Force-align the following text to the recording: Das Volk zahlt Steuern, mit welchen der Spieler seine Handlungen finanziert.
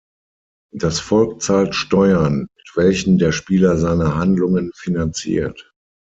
Das 0.73 0.99
Volk 0.99 1.43
zahlt 1.43 1.75
Steuern, 1.75 2.47
mit 2.57 2.71
welchen 2.73 3.19
der 3.19 3.31
Spieler 3.31 3.77
seine 3.77 4.15
Handlungen 4.15 4.71
finanziert. 4.73 5.75